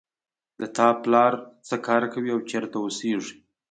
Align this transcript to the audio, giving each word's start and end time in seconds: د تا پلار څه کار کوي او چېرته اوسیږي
د 0.59 0.61
تا 0.75 0.87
پلار 1.03 1.33
څه 1.67 1.75
کار 1.87 2.03
کوي 2.13 2.31
او 2.33 2.39
چېرته 2.49 2.75
اوسیږي 2.81 3.33